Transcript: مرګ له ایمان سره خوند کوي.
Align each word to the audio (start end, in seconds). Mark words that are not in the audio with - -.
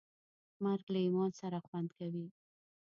مرګ 0.63 0.85
له 0.93 0.99
ایمان 1.05 1.29
سره 1.41 1.57
خوند 1.67 1.89
کوي. 1.97 2.25